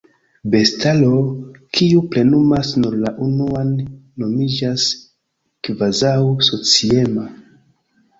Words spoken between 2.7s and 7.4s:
nur la unuan, nomiĝas kvazaŭ-sociema.